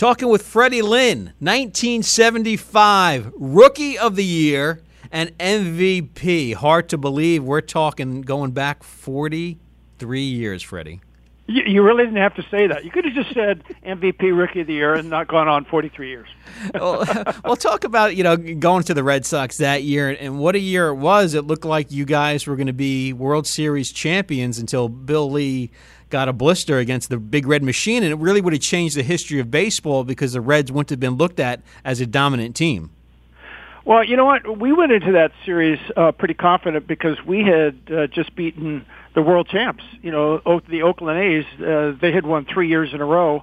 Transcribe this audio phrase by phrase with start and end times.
[0.00, 4.80] Talking with Freddy Lynn, 1975 Rookie of the Year
[5.12, 6.54] and MVP.
[6.54, 11.02] Hard to believe we're talking going back 43 years, Freddy.
[11.48, 12.82] You, you really didn't have to say that.
[12.82, 16.08] You could have just said MVP Rookie of the Year and not gone on 43
[16.08, 16.28] years.
[16.74, 17.04] well,
[17.44, 20.60] we'll talk about you know going to the Red Sox that year and what a
[20.60, 21.34] year it was.
[21.34, 25.70] It looked like you guys were going to be World Series champions until Bill Lee
[26.10, 29.02] got a blister against the Big Red Machine, and it really would have changed the
[29.02, 32.90] history of baseball because the Reds wouldn't have been looked at as a dominant team.
[33.84, 34.58] Well, you know what?
[34.58, 38.84] We went into that series uh, pretty confident because we had uh, just beaten
[39.14, 39.82] the world champs.
[40.02, 41.44] You know, the Oakland A's.
[41.60, 43.42] Uh, they had won three years in a row,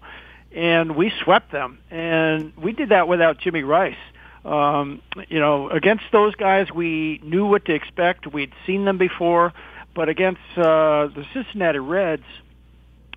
[0.56, 1.80] and we swept them.
[1.90, 3.98] And we did that without Jimmy Rice.
[4.46, 8.28] Um, you know, against those guys, we knew what to expect.
[8.32, 9.54] We'd seen them before,
[9.94, 12.24] but against uh, the Cincinnati Reds,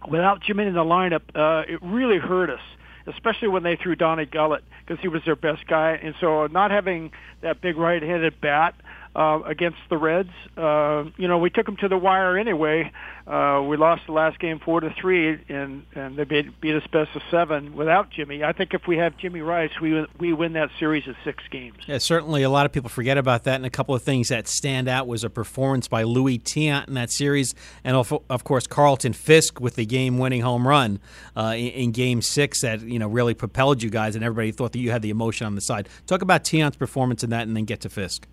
[0.09, 2.60] without Jimmy in the lineup, uh, it really hurt us,
[3.06, 5.98] especially when they threw Donnie Gullett because he was their best guy.
[6.02, 8.75] And so not having that big right-handed bat
[9.14, 12.92] uh, against the Reds, uh, you know, we took them to the wire anyway.
[13.27, 16.83] Uh, we lost the last game four to three, and and they beat, beat us
[16.92, 18.42] best of seven without Jimmy.
[18.42, 21.77] I think if we have Jimmy Rice, we we win that series of six games.
[21.86, 22.42] Yeah, certainly.
[22.42, 25.06] A lot of people forget about that, and a couple of things that stand out
[25.06, 29.61] was a performance by Luis Tiant in that series, and of, of course Carlton Fisk
[29.61, 30.98] with the game-winning home run
[31.36, 34.72] uh, in, in, Game Six that you know really propelled you guys, and everybody thought
[34.72, 35.88] that you had the emotion on the side.
[36.06, 38.27] Talk about Tiant's performance in that, and then get to Fisk.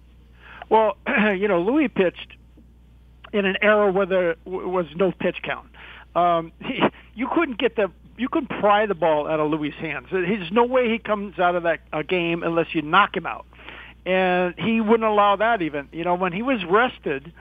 [0.70, 0.98] Well,
[1.38, 2.36] you know, Luis pitched
[3.34, 5.68] in an era where there was no pitch count.
[6.16, 6.82] Um, he,
[7.16, 10.08] you couldn't get the you couldn't pry the ball out of Luis' hands.
[10.12, 13.46] There's no way he comes out of that a game unless you knock him out,
[14.06, 15.88] and he wouldn't allow that even.
[15.92, 17.32] You know, when he was rested,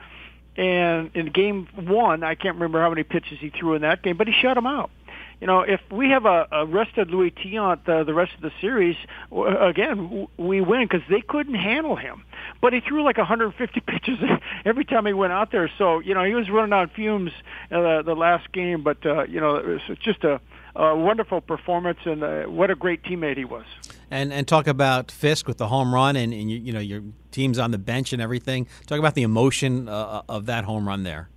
[0.55, 4.17] and in game one, I can't remember how many pitches he threw in that game,
[4.17, 4.91] but he shut him out
[5.39, 8.51] you know, if we have a, a rested Luis Tiant uh, the rest of the
[8.59, 8.95] series,
[9.31, 12.23] again, we win because they couldn't handle him.
[12.59, 14.17] But he threw like 150 pitches
[14.65, 15.69] every time he went out there.
[15.77, 17.31] So, you know, he was running on fumes
[17.71, 18.81] uh, the last game.
[18.81, 20.41] But, uh, you know, it was just a,
[20.75, 23.65] a wonderful performance, and uh, what a great teammate he was.
[24.09, 27.01] And and talk about Fisk with the home run, and, and you, you know your
[27.31, 28.67] team's on the bench and everything.
[28.85, 31.29] Talk about the emotion uh, of that home run there.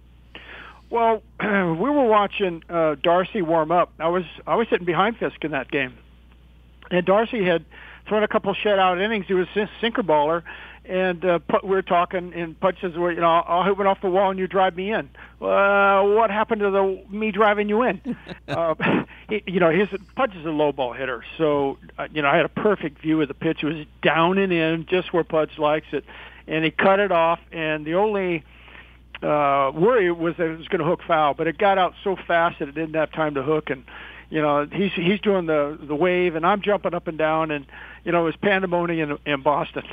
[0.91, 3.93] Well, we were watching uh, Darcy warm up.
[3.99, 5.95] I was I was sitting behind Fisk in that game,
[6.91, 7.65] and Darcy had
[8.09, 9.27] thrown a couple shutout innings.
[9.29, 10.43] He was a sinker baller,
[10.85, 12.35] and uh, we were talking.
[12.35, 14.75] And Pudge says, "Well, you know, I'll hit one off the wall and you drive
[14.75, 15.09] me in."
[15.41, 18.17] Uh, what happened to the me driving you in?
[18.49, 18.75] uh,
[19.29, 22.37] he, you know, his Pudge is a low ball hitter, so uh, you know I
[22.37, 23.63] had a perfect view of the pitch.
[23.63, 26.05] It was down and in, just where Pudge likes it,
[26.49, 27.39] and he cut it off.
[27.53, 28.43] And the only
[29.23, 32.17] uh, worry was that it was going to hook foul, but it got out so
[32.17, 33.71] fast that it didn't have time to hook.
[33.71, 33.85] And
[34.31, 37.67] you know, he's he's doing the the wave, and I'm jumping up and down, and
[38.05, 39.85] you know, it was pandemonium in, in Boston.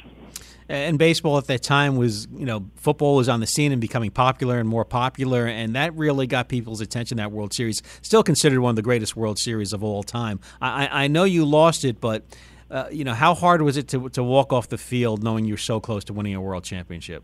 [0.69, 4.11] And baseball at that time was, you know, football was on the scene and becoming
[4.11, 7.17] popular and more popular, and that really got people's attention.
[7.17, 10.39] That World Series, still considered one of the greatest World Series of all time.
[10.61, 12.23] I, I know you lost it, but
[12.69, 15.57] uh, you know, how hard was it to to walk off the field knowing you're
[15.57, 17.23] so close to winning a World Championship?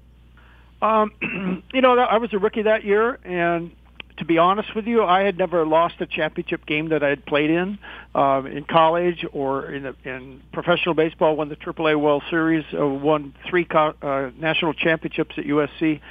[0.83, 3.71] Um, you know, I was a rookie that year, and
[4.17, 7.25] to be honest with you, I had never lost a championship game that I had
[7.25, 7.79] played in
[8.13, 11.37] uh, in college or in, the, in professional baseball.
[11.37, 16.01] Won the AAA World Series, uh, won three co- uh, national championships at USC.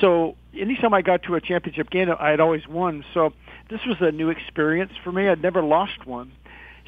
[0.00, 3.04] So anytime I got to a championship game, I had always won.
[3.12, 3.32] So
[3.70, 5.28] this was a new experience for me.
[5.28, 6.30] I'd never lost one.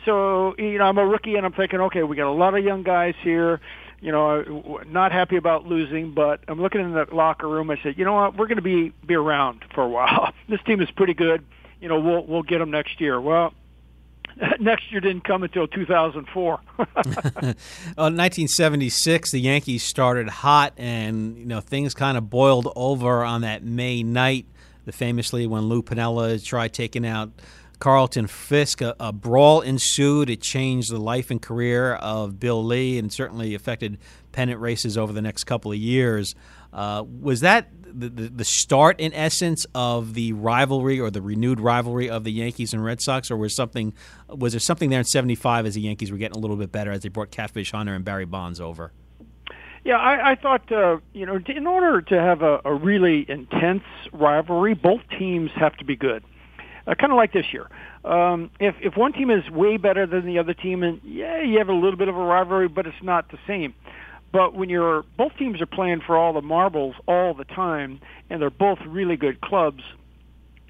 [0.04, 2.64] So you know, I'm a rookie, and I'm thinking, okay, we got a lot of
[2.64, 3.60] young guys here
[4.04, 7.70] you know, not happy about losing, but I'm looking in the locker room.
[7.70, 10.30] I said, you know what, we're going to be be around for a while.
[10.48, 11.42] this team is pretty good.
[11.80, 13.18] You know, we'll we'll get them next year.
[13.18, 13.54] Well,
[14.60, 16.60] next year didn't come until 2004.
[16.76, 17.54] well, in
[17.96, 23.64] 1976, the Yankees started hot, and you know things kind of boiled over on that
[23.64, 24.44] May night.
[24.84, 27.30] The famously when Lou Piniella tried taking out
[27.78, 28.80] Carlton Fisk.
[28.80, 30.30] A, a, brawl ensued.
[30.30, 33.98] It changed the life and career of Bill Lee and certainly affected
[34.32, 36.34] pennant races over the next couple of years.
[36.72, 41.60] Uh, was that the, the, the, start, in essence, of the rivalry or the renewed
[41.60, 43.94] rivalry of the Yankees and Red Sox, or was something
[44.28, 46.90] was there something there in '75 as the Yankees were getting a little bit better
[46.90, 48.92] as they brought Catfish Hunter and Barry Bonds over?
[49.84, 53.84] Yeah, I, I thought uh, you know in order to have a, a really intense
[54.12, 56.24] rivalry, both teams have to be good
[56.86, 57.68] uh, kind of like this year.
[58.04, 61.58] Um, if if one team is way better than the other team, and yeah, you
[61.58, 63.74] have a little bit of a rivalry, but it's not the same.
[64.32, 68.42] But when you're both teams are playing for all the marbles all the time, and
[68.42, 69.82] they're both really good clubs,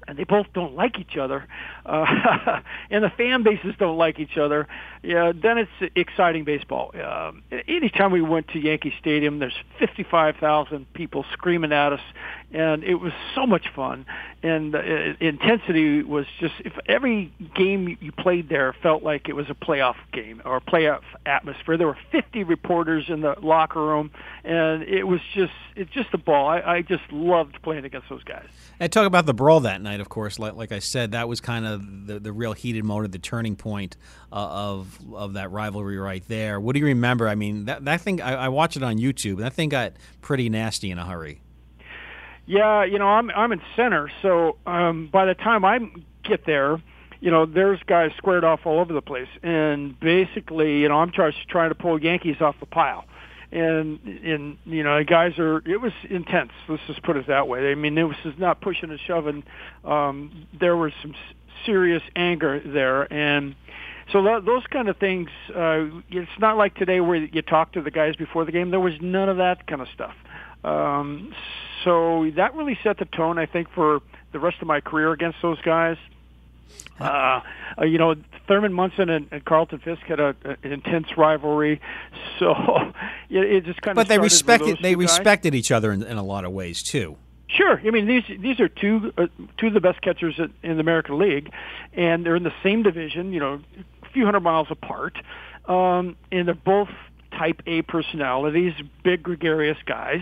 [0.07, 1.47] and they both don't like each other,
[1.85, 2.05] uh,
[2.91, 4.67] and the fan bases don't like each other,
[5.01, 6.91] yeah, then it's exciting baseball.
[6.95, 7.31] Uh,
[7.67, 12.01] anytime we went to Yankee Stadium, there's 55,000 people screaming at us,
[12.51, 14.05] and it was so much fun.
[14.43, 19.33] And the uh, intensity was just if every game you played there felt like it
[19.33, 21.77] was a playoff game or playoff atmosphere.
[21.77, 24.11] There were 50 reporters in the locker room,
[24.43, 26.47] and it was just it's just a ball.
[26.47, 28.47] I, I just loved playing against those guys.
[28.79, 29.99] And talk about the brawl that night.
[29.99, 33.11] Of course, like, like I said, that was kind of the, the real heated moment,
[33.11, 33.97] the turning point
[34.31, 36.59] uh, of of that rivalry right there.
[36.59, 37.27] What do you remember?
[37.27, 38.21] I mean, that that thing.
[38.21, 39.37] I, I watched it on YouTube.
[39.37, 41.41] That thing got pretty nasty in a hurry.
[42.47, 45.79] Yeah, you know, I'm I'm in center, so um, by the time I
[46.23, 46.79] get there,
[47.19, 51.11] you know, there's guys squared off all over the place, and basically, you know, I'm
[51.11, 53.05] trying trying to pull Yankees off the pile,
[53.51, 55.57] and and you know, the guys are.
[55.65, 56.51] It was intense.
[56.69, 57.71] Let's just put it that way.
[57.71, 59.43] I mean, it was just not pushing and shoving.
[59.83, 61.15] Um, there was some
[61.65, 63.55] serious anger there, and
[64.11, 65.29] so those kind of things.
[65.49, 68.69] Uh, it's not like today where you talk to the guys before the game.
[68.69, 70.13] There was none of that kind of stuff.
[70.65, 71.33] Um,
[71.83, 74.01] so that really set the tone, I think, for
[74.31, 75.97] the rest of my career against those guys.
[76.99, 77.41] Uh,
[77.77, 78.15] uh, you know,
[78.47, 81.79] Thurman Munson and, and Carlton Fisk had a, an intense rivalry,
[82.39, 82.53] so
[83.29, 84.01] it, it just kind of.
[84.01, 85.01] But they respected they guys.
[85.01, 87.17] respected each other in, in a lot of ways too.
[87.47, 87.79] Sure.
[87.85, 89.27] I mean, these these are two uh,
[89.57, 91.51] two of the best catchers in the American League,
[91.93, 93.31] and they're in the same division.
[93.31, 93.61] You know,
[94.03, 95.17] a few hundred miles apart,
[95.67, 96.89] um, and they're both
[97.37, 98.73] Type A personalities,
[99.03, 100.21] big gregarious guys,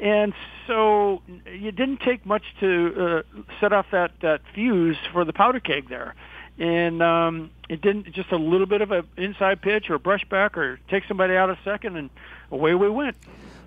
[0.00, 0.32] and
[0.66, 5.60] so it didn't take much to uh, set off that that fuse for the powder
[5.60, 6.14] keg there.
[6.58, 10.56] And um, it didn't just a little bit of an inside pitch or a brushback
[10.56, 12.08] or take somebody out a second, and
[12.50, 13.16] away we went.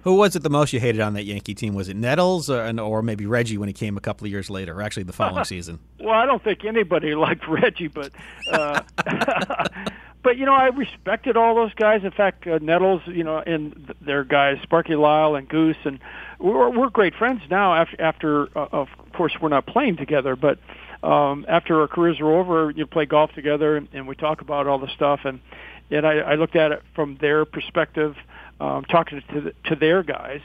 [0.03, 1.73] Who was it the most you hated on that Yankee team?
[1.75, 4.73] Was it Nettles or, or maybe Reggie when he came a couple of years later,
[4.77, 5.79] or actually the following season?
[5.99, 8.11] Well, I don't think anybody liked Reggie, but
[8.51, 8.81] uh,
[10.23, 12.03] but you know I respected all those guys.
[12.03, 15.99] In fact, uh, Nettles, you know, and their guys Sparky Lyle and Goose, and
[16.39, 17.75] we're, we're great friends now.
[17.75, 20.59] After, after uh, of course, we're not playing together, but
[21.03, 24.67] um, after our careers are over, you play golf together, and, and we talk about
[24.67, 25.21] all the stuff.
[25.23, 25.39] And
[25.89, 28.15] and I, I looked at it from their perspective,
[28.59, 30.41] um, talking to the, to their guys,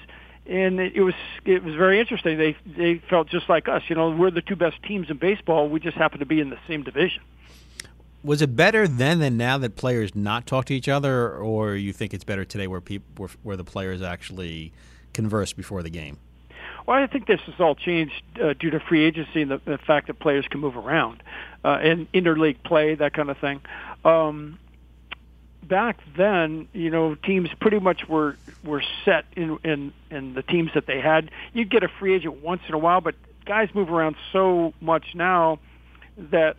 [0.47, 2.38] and it, it was it was very interesting.
[2.38, 3.82] They they felt just like us.
[3.88, 5.69] You know, we're the two best teams in baseball.
[5.69, 7.23] We just happen to be in the same division
[8.25, 11.93] was it better then than now that players not talk to each other, or you
[11.93, 14.73] think it's better today where people where, where the players actually
[15.12, 16.19] converse before the game?
[16.87, 19.79] Well, I think this has all changed uh, due to free agency and the, the
[19.79, 21.23] fact that players can move around
[21.65, 23.61] uh, and interleague play, that kind of thing.
[24.05, 24.59] Um,
[25.62, 30.71] back then, you know, teams pretty much were were set in in in the teams
[30.75, 31.31] that they had.
[31.53, 35.15] You'd get a free agent once in a while, but guys move around so much
[35.15, 35.59] now
[36.17, 36.56] that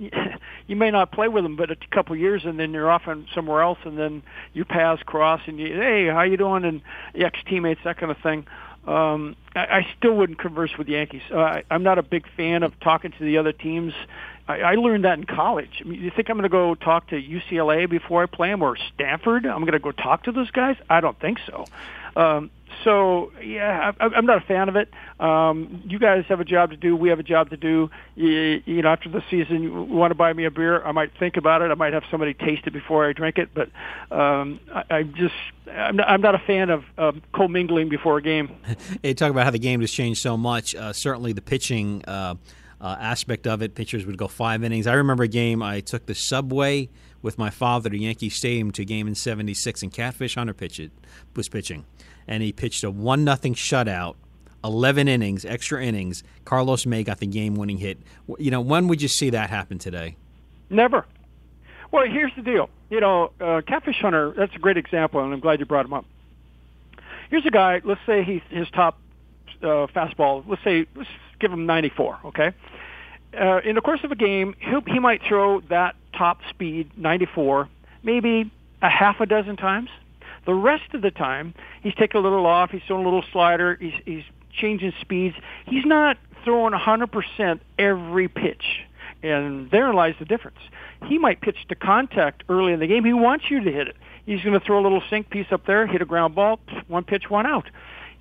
[0.66, 3.02] you may not play with them, but a couple of years, and then you're off
[3.06, 6.80] on somewhere else, and then your paths cross, and you, hey, how you doing, and
[7.14, 8.46] ex teammates, that kind of thing.
[8.86, 11.22] Um, I, I still wouldn't converse with Yankees.
[11.30, 13.92] Uh, I, I'm not a big fan of talking to the other teams.
[14.48, 15.80] I, I learned that in college.
[15.80, 18.62] I mean, you think I'm going to go talk to UCLA before I play them,
[18.62, 19.44] or Stanford?
[19.44, 20.76] I'm going to go talk to those guys?
[20.88, 21.66] I don't think so.
[22.16, 22.50] Um,
[22.84, 24.88] so yeah, I, I'm not a fan of it.
[25.18, 26.96] Um, you guys have a job to do.
[26.96, 27.90] We have a job to do.
[28.14, 30.82] You, you know, after the season, you want to buy me a beer?
[30.82, 31.70] I might think about it.
[31.70, 33.50] I might have somebody taste it before I drink it.
[33.54, 33.70] But
[34.10, 35.34] um, I, I just,
[35.70, 38.56] I'm not, I'm not a fan of um, commingling before a game.
[39.02, 40.74] hey, talk about how the game has changed so much.
[40.74, 42.04] Uh, certainly, the pitching.
[42.06, 42.36] Uh,
[42.82, 43.74] uh, aspect of it.
[43.74, 44.86] Pitchers would go five innings.
[44.86, 46.88] I remember a game I took the subway
[47.20, 50.88] with my father to Yankee Stadium to game in '76, and Catfish Hunter pitched,
[51.36, 51.84] was pitching
[52.30, 54.14] and he pitched a one nothing shutout.
[54.62, 56.22] 11 innings, extra innings.
[56.44, 57.98] Carlos May got the game winning hit.
[58.38, 60.16] You know, when would you see that happen today?
[60.68, 61.06] Never.
[61.90, 62.68] Well, here's the deal.
[62.90, 65.94] You know, uh, Catfish Hunter, that's a great example, and I'm glad you brought him
[65.94, 66.04] up.
[67.30, 68.98] Here's a guy, let's say he, his top
[69.62, 71.08] uh, fastball, let's say, let's
[71.40, 72.52] give him 94, okay?
[73.32, 77.68] Uh, in the course of a game, he, he might throw that top speed, 94,
[78.02, 78.50] maybe
[78.82, 79.88] a half a dozen times.
[80.46, 82.70] The rest of the time, he's taking a little off.
[82.70, 83.76] He's throwing a little slider.
[83.80, 85.36] He's, he's changing speeds.
[85.66, 88.64] He's not throwing 100% every pitch.
[89.22, 90.58] And therein lies the difference.
[91.06, 93.04] He might pitch to contact early in the game.
[93.04, 93.96] He wants you to hit it.
[94.26, 97.04] He's going to throw a little sink piece up there, hit a ground ball, one
[97.04, 97.68] pitch, one out.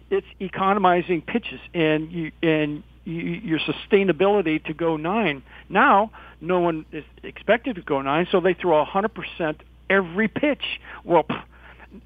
[0.09, 5.43] It's economizing pitches and you, and you, your sustainability to go nine.
[5.69, 6.11] Now,
[6.41, 9.55] no one is expected to go nine, so they throw 100%
[9.89, 10.63] every pitch.
[11.03, 11.25] Well,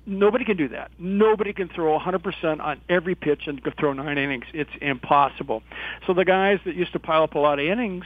[0.05, 0.91] nobody can do that.
[0.97, 4.45] Nobody can throw 100% on every pitch and throw nine innings.
[4.53, 5.63] It's impossible.
[6.07, 8.05] So the guys that used to pile up a lot of innings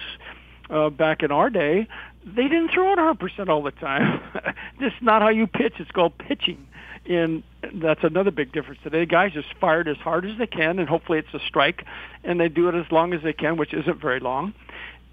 [0.70, 1.88] uh, back in our day,
[2.26, 4.22] they didn't throw it 100% all the time.
[4.80, 5.74] This is not how you pitch.
[5.80, 6.68] It's called pitching.
[7.10, 7.42] And
[7.74, 9.08] that's another big difference today.
[9.08, 11.84] Guys just fire it as hard as they can, and hopefully it's a strike,
[12.24, 14.54] and they do it as long as they can, which isn't very long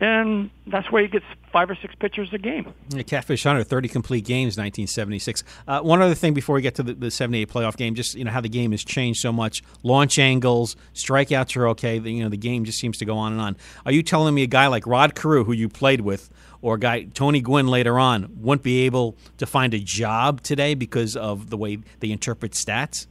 [0.00, 2.72] and that's where he gets five or six pitchers a game.
[2.90, 5.44] Yeah, Catfish Hunter, 30 complete games, 1976.
[5.68, 8.24] Uh, one other thing before we get to the, the 78 playoff game, just you
[8.24, 9.62] know how the game has changed so much.
[9.82, 11.98] Launch angles, strikeouts are okay.
[11.98, 13.56] The, you know the game just seems to go on and on.
[13.86, 16.28] Are you telling me a guy like Rod Carew, who you played with,
[16.60, 20.74] or a guy Tony Gwynn later on, wouldn't be able to find a job today
[20.74, 23.06] because of the way they interpret stats?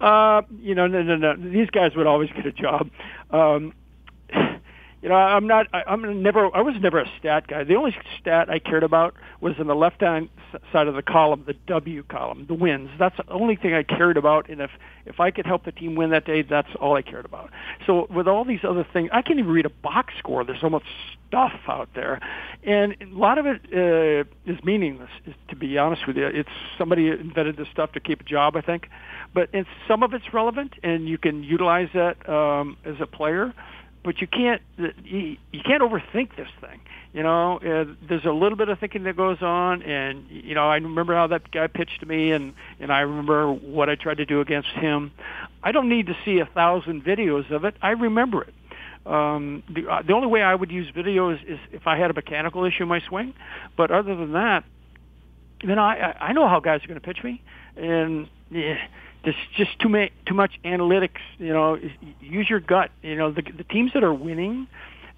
[0.00, 1.34] Uh, you know, no, no, no.
[1.36, 2.90] These guys would always get a job.
[3.30, 3.72] Um,
[5.06, 5.68] you know, I'm not.
[5.72, 6.50] I, I'm never.
[6.52, 7.62] I was never a stat guy.
[7.62, 10.30] The only stat I cared about was in the left-hand
[10.72, 12.90] side of the column, the W column, the wins.
[12.98, 14.50] That's the only thing I cared about.
[14.50, 14.70] And if
[15.04, 17.50] if I could help the team win that day, that's all I cared about.
[17.86, 20.42] So with all these other things, I can't even read a box score.
[20.44, 20.82] There's so much
[21.28, 22.18] stuff out there,
[22.64, 25.10] and a lot of it uh, is meaningless.
[25.50, 28.60] To be honest with you, it's somebody invented this stuff to keep a job, I
[28.60, 28.88] think.
[29.32, 33.54] But it's some of it's relevant, and you can utilize that um, as a player
[34.06, 36.80] but you can't you, you can't overthink this thing.
[37.12, 40.68] You know, uh, there's a little bit of thinking that goes on, and you know,
[40.68, 44.18] I remember how that guy pitched to me, and and I remember what I tried
[44.18, 45.10] to do against him.
[45.62, 47.74] I don't need to see a thousand videos of it.
[47.82, 48.54] I remember it.
[49.04, 52.14] Um, the uh, the only way I would use videos is if I had a
[52.14, 53.34] mechanical issue in my swing,
[53.76, 54.62] but other than that,
[55.66, 57.42] then I I know how guys are going to pitch me,
[57.76, 58.76] and yeah
[59.26, 61.18] there's just too many, too much analytics.
[61.38, 61.78] You know,
[62.20, 62.92] use your gut.
[63.02, 64.68] You know, the, the teams that are winning,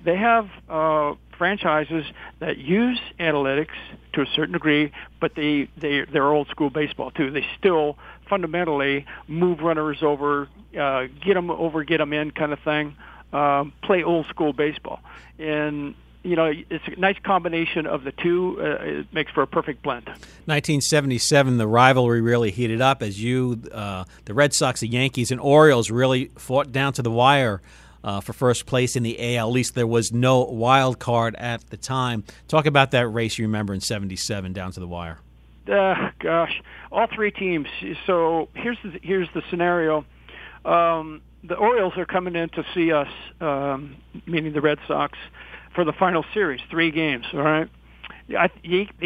[0.03, 2.07] they have uh, franchises
[2.41, 3.77] that use analytics
[4.15, 7.31] to a certain degree, but they they they're old school baseball too.
[7.31, 7.99] They still
[8.31, 10.49] fundamentally move runners over,
[10.79, 12.97] uh, get them over, get them in, kind of thing.
[13.31, 15.01] Um, play old school baseball,
[15.39, 18.57] and you know, it's a nice combination of the two.
[18.61, 20.07] Uh, it makes for a perfect blend.
[20.07, 25.41] 1977, the rivalry really heated up as you, uh, the Red Sox, the Yankees, and
[25.41, 27.61] Orioles really fought down to the wire.
[28.05, 29.49] Uh, for first place in the AL.
[29.49, 32.23] At least there was no wild card at the time.
[32.47, 35.19] Talk about that race you remember in '77 down to the wire.
[35.69, 37.67] Uh, gosh, all three teams.
[38.07, 40.05] So here's the here's the scenario.
[40.65, 43.09] Um, the Orioles are coming in to see us,
[43.41, 43.97] um,
[44.27, 45.19] meaning the Red Sox
[45.75, 47.27] for the final series, three games.
[47.33, 47.69] All right.
[48.31, 48.51] I,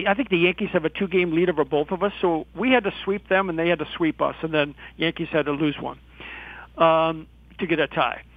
[0.07, 2.85] I think the Yankees have a two-game lead over both of us, so we had
[2.85, 5.77] to sweep them, and they had to sweep us, and then Yankees had to lose
[5.81, 5.99] one
[6.77, 7.29] um,
[7.59, 8.23] to get a tie.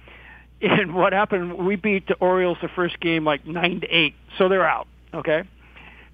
[0.58, 1.58] And what happened?
[1.66, 4.88] We beat the Orioles the first game like nine to eight, so they're out.
[5.12, 5.42] Okay.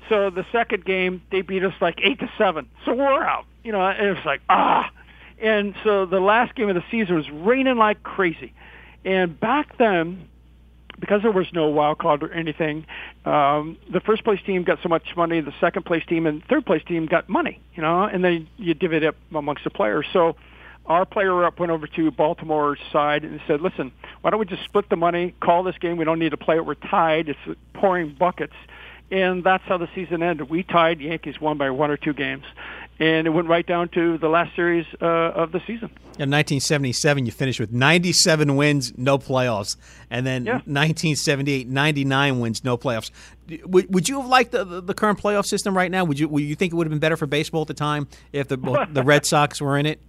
[0.08, 3.44] So the second game, they beat us like eight to seven, so we're out.
[3.62, 4.90] You know, and it was like ah.
[5.40, 8.52] And so the last game of the season was raining like crazy.
[9.04, 10.28] And back then,
[11.02, 12.86] because there was no wild card or anything,
[13.24, 16.64] um, the first place team got so much money, the second place team and third
[16.64, 20.06] place team got money, you know, and then you divvy it up amongst the players.
[20.12, 20.36] So
[20.86, 23.90] our player up went over to Baltimore's side and said, listen,
[24.20, 26.54] why don't we just split the money, call this game, we don't need to play
[26.54, 28.54] it, we're tied, it's pouring buckets.
[29.10, 30.48] And that's how the season ended.
[30.48, 32.44] We tied, The Yankees won by one or two games
[33.02, 35.90] and it went right down to the last series uh, of the season.
[36.20, 39.76] In 1977, you finished with 97 wins, no playoffs,
[40.08, 40.52] and then yeah.
[40.52, 43.10] 1978, 99 wins, no playoffs.
[43.64, 46.04] Would, would you have liked the, the, current playoff system right now?
[46.04, 48.06] Would you would you think it would have been better for baseball at the time
[48.32, 48.56] if the
[48.92, 50.00] the Red Sox were in it?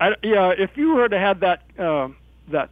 [0.00, 2.16] I, yeah, if you were to have that um,
[2.48, 2.70] that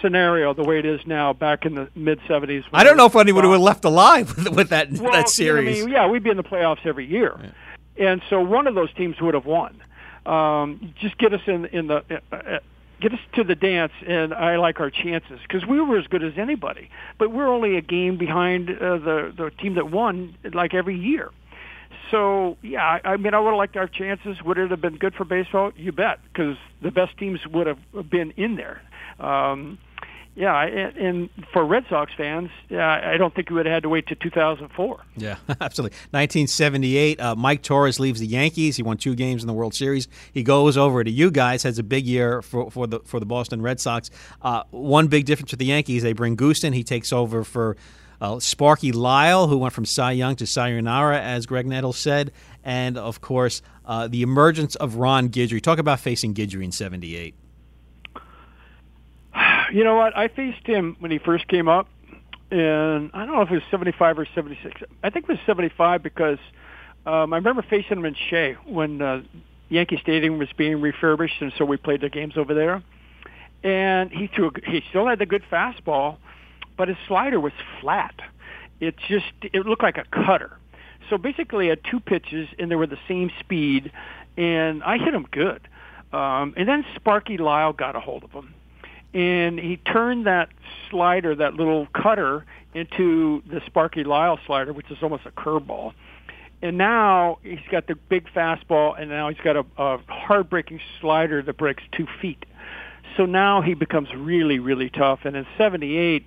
[0.00, 2.64] scenario the way it is now back in the mid 70s.
[2.72, 5.78] I don't know if anyone would have left alive with, with that well, that series.
[5.78, 7.38] You know, I mean, yeah, we'd be in the playoffs every year.
[7.40, 7.50] Yeah
[7.98, 9.80] and so one of those teams would have won.
[10.26, 12.04] Um, just get us in in the.
[12.10, 12.58] Uh, uh,
[13.00, 16.24] get us to the dance, and I like our chances because we were as good
[16.24, 16.90] as anybody.
[17.18, 21.30] But we're only a game behind uh, the the team that won, like every year.
[22.10, 24.42] So yeah, I, I mean, I would have liked our chances.
[24.44, 25.72] Would it have been good for baseball?
[25.76, 28.82] You bet, because the best teams would have been in there.
[29.20, 29.78] Um,
[30.38, 34.06] yeah, and for Red Sox fans, I don't think we would have had to wait
[34.06, 35.04] to 2004.
[35.16, 35.96] Yeah, absolutely.
[36.12, 38.76] 1978, uh, Mike Torrez leaves the Yankees.
[38.76, 40.06] He won two games in the World Series.
[40.32, 41.64] He goes over to you guys.
[41.64, 44.10] Has a big year for, for the for the Boston Red Sox.
[44.40, 46.72] Uh, one big difference with the Yankees, they bring Goosen.
[46.72, 47.76] He takes over for.
[48.20, 52.32] Uh, Sparky Lyle, who went from Cy Young to Sayonara, as Graig Nettles said,
[52.64, 55.62] and of course uh, the emergence of Ron Guidry.
[55.62, 57.36] Talk about facing Guidry in '78
[59.72, 60.16] you know what?
[60.16, 61.88] I faced him when he first came up,
[62.50, 64.82] and I don't know if it was 75 or 76.
[65.02, 66.38] I think it was 75 because
[67.06, 69.22] um, I remember facing him in Shea when uh,
[69.68, 72.82] Yankee Stadium was being refurbished, and so we played the games over there.
[73.64, 74.48] And he threw.
[74.48, 76.18] A, he still had the good fastball,
[76.76, 78.14] but his slider was flat.
[78.80, 80.56] It just it looked like a cutter.
[81.10, 83.90] So basically, I had two pitches, and they were the same speed,
[84.36, 85.66] and I hit him good.
[86.12, 88.54] Um, and then Sparky Lyle got a hold of him,
[89.14, 90.50] and he turned that
[90.90, 95.94] slider, that little cutter, into the Sparky Lyle slider, which is almost a curveball.
[96.60, 101.42] And now he's got the big fastball, and now he's got a, a hard-breaking slider
[101.42, 102.44] that breaks two feet.
[103.16, 105.20] So now he becomes really, really tough.
[105.24, 106.24] And in '78,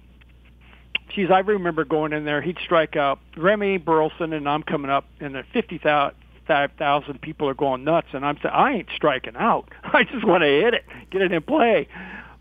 [1.13, 2.41] geez, I remember going in there.
[2.41, 7.83] He'd strike out Remy Burleson, and I'm coming up, and the 50,000 people are going
[7.83, 9.69] nuts, and I'm saying I ain't striking out.
[9.83, 11.87] I just want to hit it, get it in play.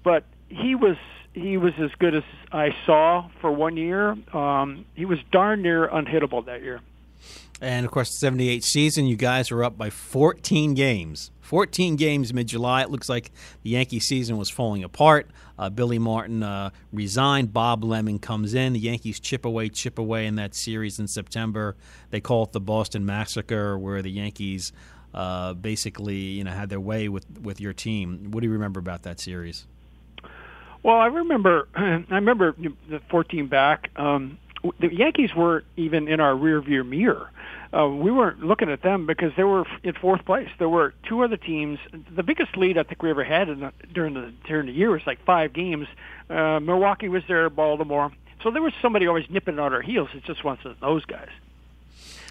[0.03, 0.97] But he was
[1.33, 4.16] he was as good as I saw for one year.
[4.35, 6.80] Um, he was darn near unhittable that year.
[7.61, 11.30] And of course, the 78 season, you guys were up by 14 games.
[11.42, 12.83] 14 games mid July.
[12.83, 13.30] It looks like
[13.62, 15.30] the Yankee season was falling apart.
[15.59, 17.52] Uh, Billy Martin uh, resigned.
[17.52, 18.73] Bob Lemon comes in.
[18.73, 21.76] The Yankees chip away, chip away in that series in September.
[22.11, 24.73] They call it the Boston Massacre, where the Yankees
[25.12, 28.30] uh, basically you know had their way with, with your team.
[28.30, 29.66] What do you remember about that series?
[30.83, 31.69] Well, I remember.
[31.75, 32.55] I remember
[32.89, 33.91] the 14 back.
[33.97, 34.39] Um,
[34.79, 37.31] the Yankees weren't even in our rearview mirror.
[37.73, 40.49] Uh, we weren't looking at them because they were in fourth place.
[40.59, 41.79] There were two other teams.
[42.15, 44.91] The biggest lead I think we ever had in the, during the during the year
[44.91, 45.87] was like five games.
[46.29, 48.11] Uh, Milwaukee was there, Baltimore.
[48.43, 50.09] So there was somebody always nipping at our heels.
[50.15, 51.29] It just wasn't those guys.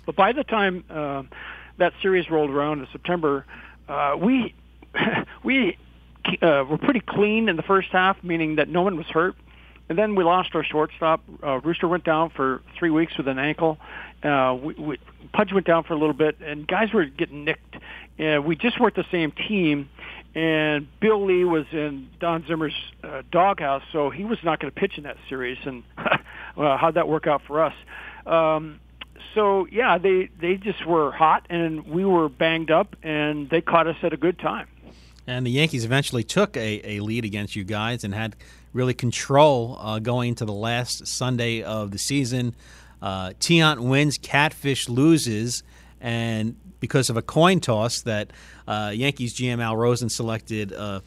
[0.05, 1.23] But by the time uh,
[1.77, 3.45] that series rolled around in September,
[3.87, 4.53] uh, we
[5.43, 5.77] we
[6.41, 9.35] uh, were pretty clean in the first half, meaning that no one was hurt.
[9.89, 11.21] And then we lost our shortstop.
[11.43, 13.79] Uh, Rooster went down for three weeks with an ankle.
[14.21, 14.97] Uh, we, we,
[15.33, 17.75] Pudge went down for a little bit, and guys were getting nicked.
[18.19, 19.89] And we just weren't the same team.
[20.35, 24.79] And Bill Lee was in Don Zimmer's uh, doghouse, so he was not going to
[24.79, 25.57] pitch in that series.
[25.65, 25.83] And
[26.55, 27.73] well, how'd that work out for us?
[28.27, 28.79] Um,
[29.33, 33.87] so yeah, they they just were hot, and we were banged up, and they caught
[33.87, 34.67] us at a good time.
[35.29, 38.35] And the Yankees eventually took a, a lead against you guys and had
[38.73, 42.55] really control uh, going into the last Sunday of the season.
[42.99, 45.61] Uh, Tiant wins, Catfish loses,
[46.01, 48.31] and because of a coin toss that
[48.67, 51.01] uh, Yankees GM Al Rosen selected uh,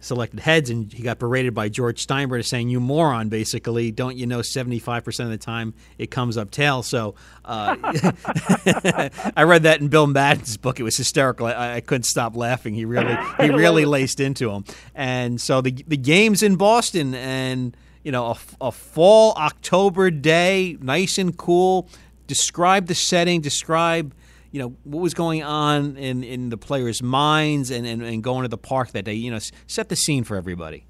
[0.00, 4.26] selected heads, and he got berated by George Steinbrenner saying, "You moron!" Basically, don't you
[4.26, 4.42] know?
[4.42, 7.76] Seventy five percent of the time, it comes up tail?" So uh,
[9.36, 10.78] I read that in Bill Madden's book.
[10.80, 11.46] It was hysterical.
[11.46, 12.74] I, I couldn't stop laughing.
[12.74, 14.64] He really he really laced into him.
[14.94, 20.76] And so the the games in Boston, and you know, a, a fall October day,
[20.80, 21.88] nice and cool.
[22.26, 23.40] Describe the setting.
[23.40, 24.14] Describe
[24.56, 28.40] you know what was going on in, in the players' minds and, and, and going
[28.40, 29.12] to the park that day.
[29.12, 30.86] You know, set the scene for everybody.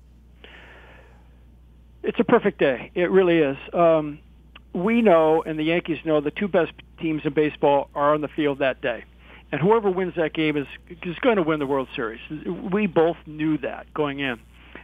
[2.05, 2.93] It's a perfect day.
[2.95, 3.57] It really is.
[3.73, 4.21] Um,
[4.73, 8.29] we know, and the Yankees know, the two best teams in baseball are on the
[8.29, 9.03] field that day,
[9.51, 10.69] and whoever wins that game is
[11.03, 12.21] is going to win the World Series.
[12.73, 14.39] We both knew that going in.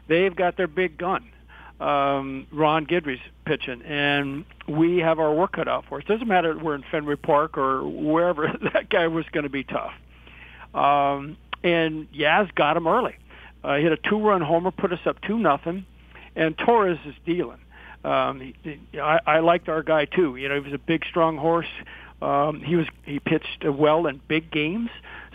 [0.08, 1.30] They've got their big gun
[1.82, 6.04] um, Ron Guidry's pitching, and we have our work cut out for us.
[6.06, 8.52] Doesn't matter if we're in Fenway Park or wherever.
[8.72, 9.92] That guy was going to be tough.
[10.74, 13.16] Um, and Yaz got him early.
[13.64, 15.84] Uh, he hit a two-run homer, put us up two nothing,
[16.36, 17.58] and Torrez is dealing.
[18.04, 20.36] Um, he, I, I liked our guy too.
[20.36, 21.66] You know, he was a big, strong horse.
[22.20, 24.90] Um, he was he pitched well in big games,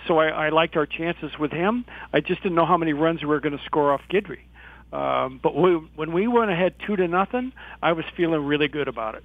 [0.08, 1.86] so I, I liked our chances with him.
[2.14, 4.40] I just didn't know how many runs we were going to score off Guidry.
[4.94, 8.88] Um, but we, when we went ahead two to nothing, I was feeling really good
[8.88, 9.24] about it.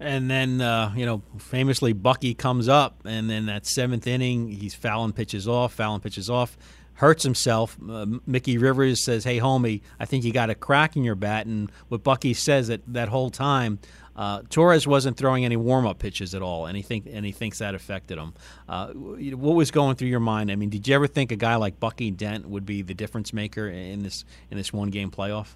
[0.00, 4.74] And then, uh, you know, famously, Bucky comes up, and then that seventh inning, he's
[4.74, 6.56] fouling pitches off, fouling pitches off,
[6.94, 7.76] hurts himself.
[7.86, 11.44] Uh, Mickey Rivers says, "Hey, homie, I think you got a crack in your bat."
[11.46, 13.78] And what Bucky says that that whole time,
[14.20, 17.32] uh, Torrez wasn't throwing any warm up pitches at all, and he think and he
[17.32, 18.34] thinks that affected him.
[18.68, 20.52] Uh, what was going through your mind?
[20.52, 23.32] I mean, did you ever think a guy like Bucky Dent would be the difference
[23.32, 25.54] maker in this in this one game playoff?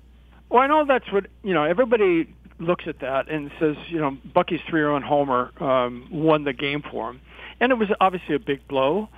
[0.48, 1.64] Well, I know that's what you know.
[1.64, 2.26] Everybody
[2.58, 7.10] looks at that and says, you know, Bucky's three-run homer um, won the game for
[7.10, 7.20] him,
[7.60, 9.10] and it was obviously a big blow.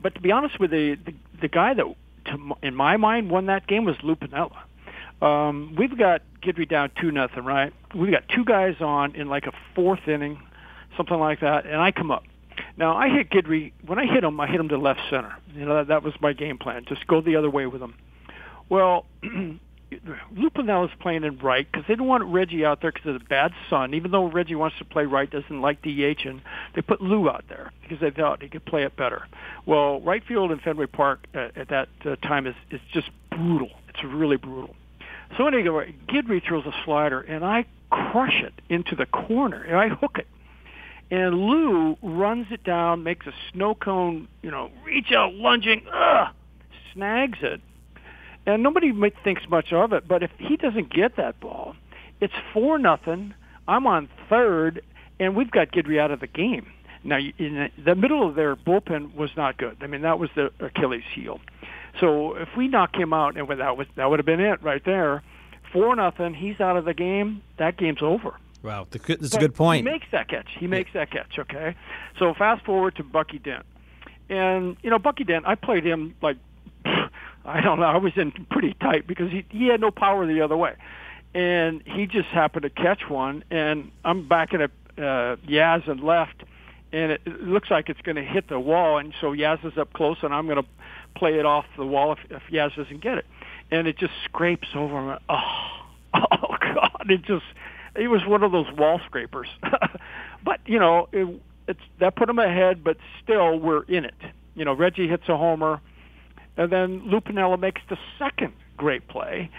[0.00, 1.86] But to be honest with you, the, the, the guy that,
[2.26, 4.58] to, in my mind, won that game was Lou Piniella.
[5.20, 7.72] Um, we've got Guidry down two nothing, right?
[7.94, 10.40] We've got two guys on in like a fourth inning,
[10.96, 12.24] something like that, and I come up.
[12.76, 13.72] Now I hit Guidry.
[13.84, 15.34] When I hit him, I hit him to left center.
[15.54, 16.84] You know that, that was my game plan.
[16.88, 17.94] Just go the other way with him.
[18.68, 19.04] Well,
[20.32, 23.26] Lou is playing in right because they don't want Reggie out there because of the
[23.26, 23.94] bad sun.
[23.94, 26.40] Even though Reggie wants to play right, doesn't like DH, and
[26.74, 29.26] they put Lou out there because they thought he could play it better.
[29.66, 33.70] Well, right field in Fenway Park at, at that uh, time is is just brutal.
[33.88, 34.74] It's really brutal.
[35.36, 39.88] So anyway, Guidry throws a slider, and I crush it into the corner, and I
[39.88, 40.26] hook it.
[41.10, 46.28] And Lou runs it down, makes a snow cone, you know, reach out, lunging, ugh,
[46.94, 47.60] snags it.
[48.46, 48.92] And nobody
[49.24, 51.74] thinks much of it, but if he doesn't get that ball,
[52.20, 53.34] it's four nothing.
[53.66, 54.82] I'm on third,
[55.18, 56.66] and we've got Guidry out of the game.
[57.02, 59.78] Now, in the middle of their bullpen was not good.
[59.80, 61.40] I mean, that was the Achilles heel.
[62.00, 64.82] So if we knock him out, and that was that would have been it right
[64.84, 65.22] there.
[65.72, 66.34] Four nothing.
[66.34, 67.42] He's out of the game.
[67.58, 68.34] That game's over.
[68.62, 69.86] Wow, that's a good point.
[69.86, 70.48] He makes that catch.
[70.58, 71.38] He makes that catch.
[71.38, 71.74] Okay.
[72.18, 73.64] So fast forward to Bucky Dent,
[74.28, 75.46] and you know Bucky Dent.
[75.46, 76.36] I played him like
[77.44, 77.86] I don't know.
[77.86, 80.74] I was in pretty tight because he he had no power the other way,
[81.34, 86.42] and he just happened to catch one, and I'm backing at uh, Yaz and left,
[86.92, 89.78] and it, it looks like it's going to hit the wall, and so Yaz is
[89.78, 90.68] up close, and I'm going to
[91.14, 93.26] play it off the wall if, if Yaz doesn't get it,
[93.70, 95.18] and it just scrapes over him.
[95.28, 95.68] Oh,
[96.14, 97.06] oh God!
[97.08, 97.44] It just
[97.94, 99.48] it was one of those wall scrapers,
[100.44, 104.14] but you know it, it's that put him ahead, but still we're in it.
[104.54, 105.80] You know Reggie hits a homer,
[106.56, 109.50] and then Lou Piniella makes the second great play.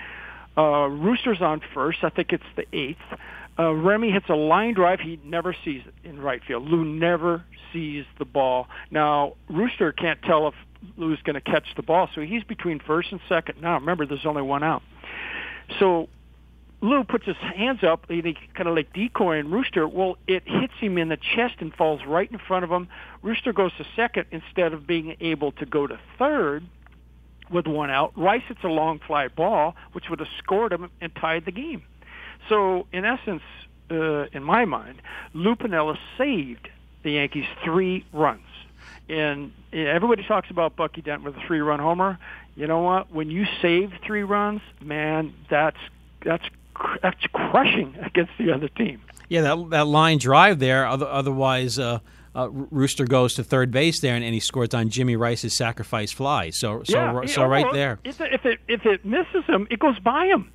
[0.57, 1.99] Uh, Rooster's on first.
[2.03, 2.97] I think it's the eighth.
[3.57, 4.99] Uh, Remy hits a line drive.
[4.99, 6.63] He never sees it in right field.
[6.67, 8.67] Lou never sees the ball.
[8.89, 10.53] Now Rooster can't tell if
[10.97, 13.61] Lou's going to catch the ball, so he's between first and second.
[13.61, 14.81] Now remember, there's only one out.
[15.79, 16.09] So
[16.81, 19.87] Lou puts his hands up and he kind of like decoying Rooster.
[19.87, 22.87] Well, it hits him in the chest and falls right in front of him.
[23.21, 26.65] Rooster goes to second instead of being able to go to third
[27.51, 28.17] with one out.
[28.17, 31.83] Rice hits a long fly ball, which would have scored him and tied the game.
[32.49, 33.43] So, in essence,
[33.91, 35.01] uh, in my mind,
[35.33, 36.69] Lou Piniella saved
[37.03, 38.41] the Yankees three runs.
[39.09, 42.17] And everybody talks about Bucky Dent with a three-run homer.
[42.55, 43.11] You know what?
[43.11, 45.77] When you save three runs, man, that's
[46.23, 46.45] that's
[47.01, 49.01] that's crushing against the other team.
[49.29, 50.85] Yeah, that that line drive there.
[50.85, 51.99] Otherwise, uh,
[52.35, 56.11] uh, Rooster goes to third base there, and, and, he scores on Jimmy Rice's sacrifice
[56.11, 56.49] fly.
[56.49, 57.99] So, so, yeah, so right there.
[58.03, 60.51] If it, if it if it misses him, it goes by him.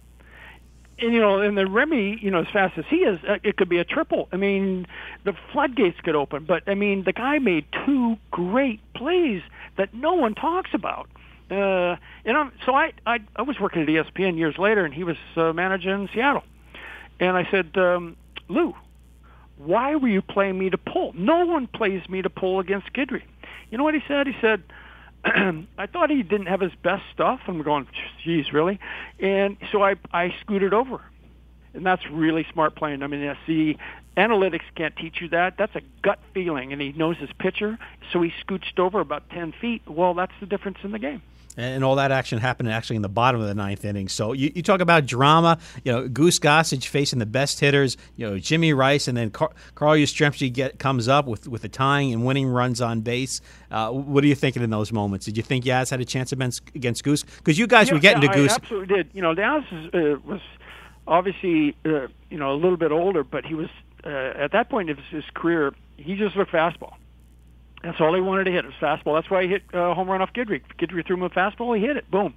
[0.98, 3.56] And you know, and the Remy, you know, as fast as he is, uh, it
[3.56, 4.28] could be a triple.
[4.32, 4.86] I mean,
[5.24, 6.44] the floodgates could open.
[6.44, 9.42] But I mean, the guy made two great plays
[9.76, 11.08] that no one talks about.
[11.50, 15.04] Uh, and I'm, so I, I I was working at ESPN years later, and he
[15.04, 16.44] was uh, managing Seattle.
[17.20, 18.16] And I said, um,
[18.48, 18.74] Lou,
[19.58, 21.12] why were you playing me to pull?
[21.14, 23.22] No one plays me to pull against Guidry.
[23.70, 24.26] You know what he said?
[24.26, 24.62] He said,
[25.78, 27.40] I thought he didn't have his best stuff.
[27.48, 27.86] I'm going,
[28.24, 28.78] geez, really?
[29.20, 31.00] And so I I scooted over,
[31.74, 33.02] and that's really smart playing.
[33.02, 33.76] I mean, I see,
[34.16, 35.56] analytics can't teach you that.
[35.58, 37.78] That's a gut feeling, and he knows his pitcher,
[38.12, 39.82] so he scooched over about ten feet.
[39.86, 41.22] Well, that's the difference in the game
[41.56, 44.08] and all that action happened actually in the bottom of the ninth inning.
[44.08, 45.58] So you, you talk about drama.
[45.84, 47.96] You know, Goose Gossage facing the best hitters.
[48.16, 51.68] You know, Jimmy Rice, and then Car- Carl Yastrzemski get comes up with with the
[51.68, 53.40] tying and winning runs on base.
[53.70, 55.26] Uh, what are you thinking in those moments?
[55.26, 57.22] Did you think Yaz had a chance against, against Goose?
[57.22, 58.52] Because you guys yeah, were getting yeah, to Goose.
[58.52, 59.10] I absolutely did.
[59.12, 60.40] You know, Yaz uh, was
[61.06, 63.70] obviously uh, you know a little bit older, but he was
[64.06, 65.72] uh, at that point of his career.
[65.96, 66.94] He just looked fastball.
[67.82, 69.18] That's all he wanted to hit was fastball.
[69.18, 70.62] That's why he hit uh, home run off Guidry.
[70.78, 71.76] Guidry threw him a fastball.
[71.76, 72.10] He hit it.
[72.10, 72.34] Boom.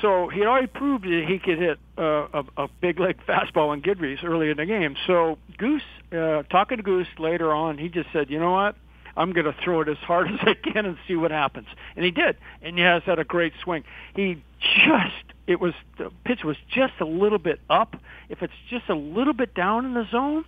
[0.00, 3.68] So he had already proved that he could hit uh, a, a big leg fastball
[3.68, 4.96] on Guidry's early in the game.
[5.06, 5.82] So Goose,
[6.12, 8.76] uh, talking to Goose later on, he just said, "You know what?
[9.18, 12.04] I'm going to throw it as hard as I can and see what happens." And
[12.04, 12.36] he did.
[12.62, 13.84] And he has had a great swing.
[14.14, 15.14] He just
[15.46, 17.96] it was the pitch was just a little bit up.
[18.28, 20.44] If it's just a little bit down in the zone,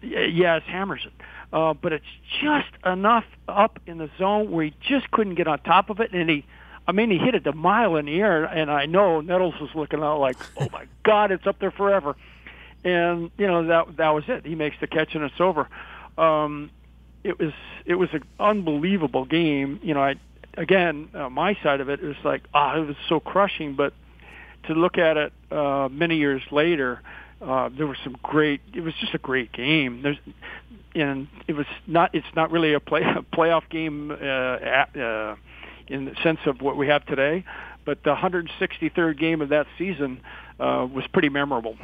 [0.00, 1.12] yeah, it hammers it
[1.52, 2.04] uh, but it's
[2.40, 6.12] just enough up in the zone where he just couldn't get on top of it,
[6.12, 6.44] and he.
[6.84, 9.70] I mean, he hit it a mile in the air, and I know Nettles was
[9.74, 12.16] looking out like, "Oh my God, it's up there forever."
[12.84, 14.44] And you know that that was it.
[14.44, 15.68] He makes the catch, and it's over.
[16.18, 16.70] Um,
[17.24, 17.52] it was
[17.84, 19.80] it was an unbelievable game.
[19.82, 20.14] You know, I
[20.56, 23.74] again uh, my side of it is like, ah, it was so crushing.
[23.74, 23.92] But
[24.64, 27.00] to look at it uh, many years later,
[27.40, 28.60] uh, there was some great.
[28.74, 30.02] It was just a great game.
[30.02, 30.18] There's
[30.94, 32.14] and it was not.
[32.14, 35.36] It's not really a play a playoff game uh, at, uh,
[35.88, 37.44] in the sense of what we have today,
[37.84, 40.20] but the 163rd game of that season
[40.60, 41.76] uh, was pretty memorable.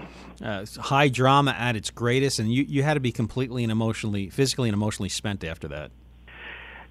[0.43, 4.31] Uh, high drama at its greatest, and you you had to be completely and emotionally,
[4.31, 5.91] physically and emotionally spent after that.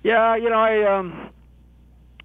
[0.04, 1.30] Yeah, you know, I um,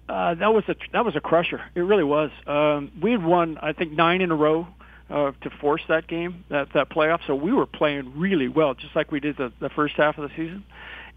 [0.09, 1.61] Uh, that was a that was a crusher.
[1.75, 2.29] It really was.
[2.45, 4.67] Um, we had won, I think, nine in a row
[5.09, 7.21] uh, to force that game, that that playoff.
[7.25, 10.29] So we were playing really well, just like we did the, the first half of
[10.29, 10.63] the season.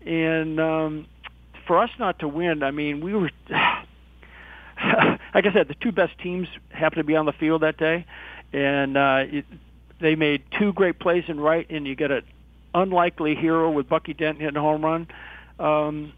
[0.07, 1.07] And um,
[1.67, 3.31] for us not to win, I mean, we were.
[5.37, 8.07] Like I said, the two best teams happened to be on the field that day,
[8.55, 9.45] and uh, it,
[10.01, 12.23] they made two great plays in right, and you get an
[12.75, 15.09] unlikely hero with Bucky Dent hitting a home run.
[15.59, 16.15] Um,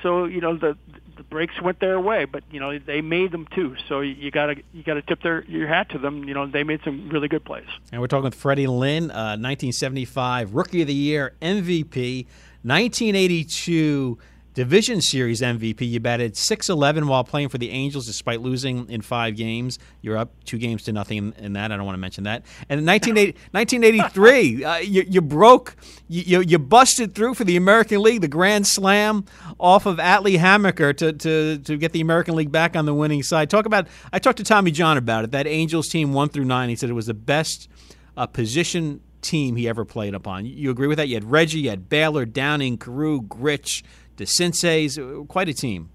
[0.00, 0.78] so you know the
[1.16, 3.74] the breaks went their way, but you know they made them too.
[3.88, 6.22] So you gotta you gotta tip their your hat to them.
[6.22, 7.66] You know they made some really good plays.
[7.90, 12.26] And we're talking with Freddy Lynn, uh, 1975 Rookie of the Year MVP,
[12.62, 14.18] 1982
[14.54, 15.88] Division Series MVP.
[15.88, 19.78] You batted 6-11 while playing for the Angels, despite losing in five games.
[20.02, 21.72] You're up two games to nothing in, that.
[21.72, 22.44] I don't want to mention that.
[22.68, 25.76] And in 1983, uh, you, you, broke,
[26.08, 29.24] you, you busted through for the American League, the Grand Slam
[29.58, 33.22] off of Atlee Hammaker to, to, to get the American League back on the winning
[33.22, 33.48] side.
[33.48, 33.88] Talk about.
[34.12, 35.30] I talked to Tommy John about it.
[35.30, 36.68] That Angels team one through nine.
[36.68, 37.68] He said it was the best
[38.16, 40.44] uh, position team he ever played upon.
[40.44, 41.08] You agree with that?
[41.08, 43.82] You had Reggie, you had Baylor, Downing, Carew, Grich
[44.16, 45.90] DeCinces, uh, quite a team.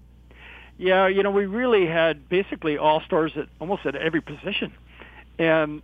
[0.76, 4.72] Yeah, you know, we really had basically all stars at almost at every position,
[5.38, 5.82] and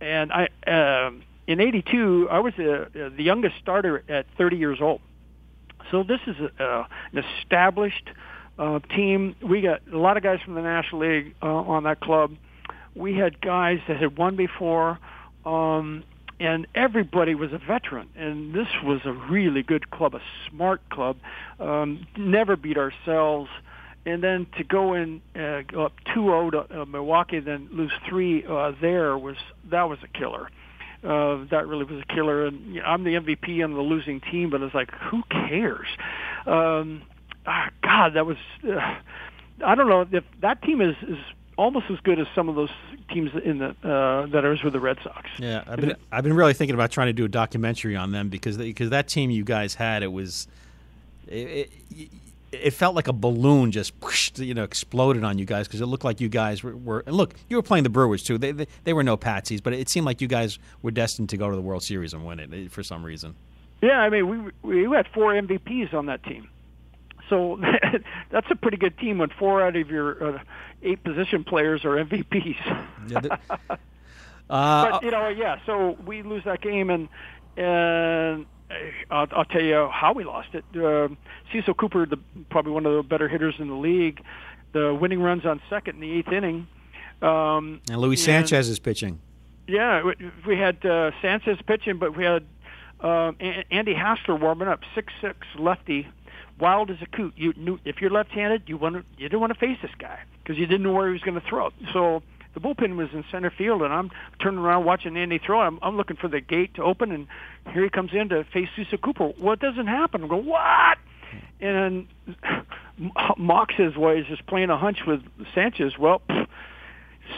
[0.00, 4.78] and I um, in '82 I was a, uh, the youngest starter at 30 years
[4.80, 5.00] old.
[5.90, 8.08] So this is a, uh, an established
[8.56, 9.34] uh, team.
[9.42, 12.36] We got a lot of guys from the National League uh, on that club.
[12.94, 14.98] We had guys that had won before.
[15.44, 16.04] Um,
[16.40, 18.08] and everybody was a veteran.
[18.16, 21.18] And this was a really good club, a smart club.
[21.60, 23.50] Um, never beat ourselves.
[24.06, 28.44] And then to go in, uh, go up 2-0 to uh, Milwaukee, then lose three
[28.46, 29.36] uh, there was
[29.70, 30.48] that was a killer.
[31.04, 32.46] Uh, that really was a killer.
[32.46, 35.86] And you know, I'm the MVP on the losing team, but it's like, who cares?
[36.46, 37.02] Um,
[37.46, 38.38] ah, God, that was.
[38.66, 38.78] Uh,
[39.64, 41.18] I don't know if that team is is
[41.60, 42.70] almost as good as some of those
[43.10, 45.28] teams in the uh, that are with the Red Sox.
[45.38, 48.30] Yeah, I've been, I've been really thinking about trying to do a documentary on them
[48.30, 50.48] because because that team you guys had it was
[51.28, 52.08] it, it,
[52.50, 53.92] it felt like a balloon just
[54.38, 57.14] you know exploded on you guys because it looked like you guys were, were, and
[57.14, 59.90] look you were playing the Brewers too they, they, they were no patsies but it
[59.90, 62.50] seemed like you guys were destined to go to the World Series and win it
[62.52, 63.36] eh, for some reason.
[63.82, 66.48] Yeah, I mean we we had four MVPs on that team.
[67.30, 67.58] So
[68.30, 70.42] that's a pretty good team when four out of your uh,
[70.82, 72.86] eight position players are MVPs.
[73.08, 73.36] yeah,
[74.50, 75.60] uh, but you know, yeah.
[75.64, 77.08] So we lose that game, and
[77.56, 78.44] and
[79.10, 80.64] I'll, I'll tell you how we lost it.
[80.76, 81.08] Uh,
[81.52, 82.18] Cecil Cooper, the
[82.50, 84.22] probably one of the better hitters in the league,
[84.72, 86.66] the winning runs on second in the eighth inning.
[87.22, 89.20] Um, and Luis Sanchez is pitching.
[89.66, 90.10] Yeah,
[90.46, 92.44] we had uh, Sanchez pitching, but we had
[93.00, 93.32] uh,
[93.70, 96.08] Andy Hassler warming up, six six lefty
[96.60, 97.34] wild as a coot.
[97.36, 100.58] You knew if you're left-handed, you want you didn't want to face this guy because
[100.58, 101.70] you didn't know where he was going to throw.
[101.92, 102.22] So
[102.54, 105.60] the bullpen was in center field, and I'm turning around watching Andy throw.
[105.60, 107.28] I'm, I'm looking for the gate to open, and
[107.72, 109.32] here he comes in to face Cecil Cooper.
[109.38, 110.22] Well, doesn't happen.
[110.22, 110.98] I'm going, what?
[111.60, 112.08] And
[113.38, 115.20] mocks his way is just playing a hunch with
[115.54, 115.92] Sanchez.
[115.98, 116.22] Well,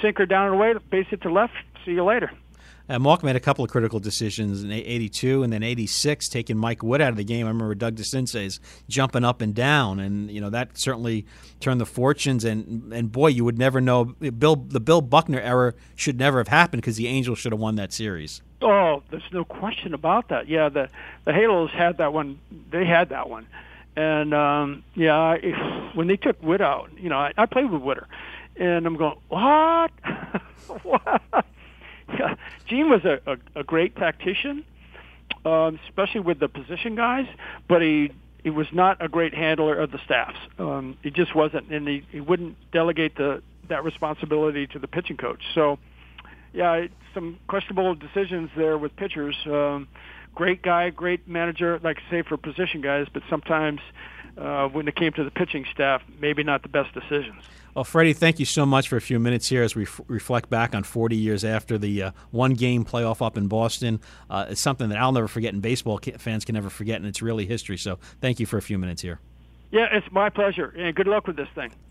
[0.00, 1.54] sinker down and away, base it to left.
[1.84, 2.30] See you later.
[2.92, 6.82] Uh, Mauch made a couple of critical decisions in '82 and then '86, taking Mike
[6.82, 7.46] Witt out of the game.
[7.46, 11.24] I remember Doug DeCinces jumping up and down, and you know that certainly
[11.58, 12.44] turned the fortunes.
[12.44, 14.04] And and boy, you would never know.
[14.04, 17.76] Bill the Bill Buckner era should never have happened because the Angels should have won
[17.76, 18.42] that series.
[18.60, 20.46] Oh, there's no question about that.
[20.48, 20.90] Yeah, the
[21.24, 22.38] the Halos had that one.
[22.70, 23.46] They had that one,
[23.96, 27.80] and um, yeah, if, when they took Witt out, you know, I, I played with
[27.80, 28.06] Wooder,
[28.56, 29.90] and I'm going, what?
[30.82, 31.46] what?
[32.08, 32.34] Yeah,
[32.68, 34.64] Gene was a, a, a great tactician,
[35.44, 37.26] um, especially with the position guys,
[37.68, 38.12] but he
[38.42, 40.38] he was not a great handler of the staffs.
[40.58, 45.16] Um, he just wasn't, and he, he wouldn't delegate the that responsibility to the pitching
[45.16, 45.40] coach.
[45.54, 45.78] So,
[46.52, 49.36] yeah, some questionable decisions there with pitchers.
[49.46, 49.88] Um,
[50.34, 53.80] great guy, great manager, like I say for position guys, but sometimes
[54.36, 57.42] uh, when it came to the pitching staff, maybe not the best decisions.
[57.74, 60.50] Well, Freddy, thank you so much for a few minutes here as we f- reflect
[60.50, 63.98] back on 40 years after the uh, one game playoff up in Boston.
[64.28, 67.22] Uh, it's something that I'll never forget, and baseball fans can never forget, and it's
[67.22, 67.78] really history.
[67.78, 69.20] So thank you for a few minutes here.
[69.70, 71.72] Yeah, it's my pleasure, and good luck with this thing.